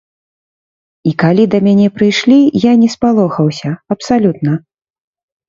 І 1.11 1.11
калі 1.23 1.45
да 1.55 1.59
мяне 1.67 1.87
прыйшлі, 1.97 2.39
я 2.65 2.73
не 2.81 2.89
спалохаўся, 2.95 3.69
абсалютна. 3.95 4.57